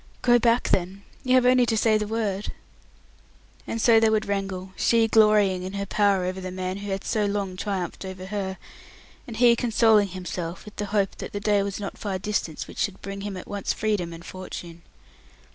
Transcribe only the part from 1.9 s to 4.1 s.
the word!" And so they